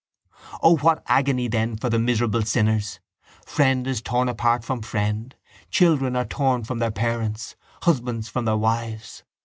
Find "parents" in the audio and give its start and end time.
6.89-7.55